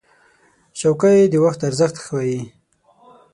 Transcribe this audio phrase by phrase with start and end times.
[0.79, 2.41] چوکۍ د وخت ارزښت ښووي.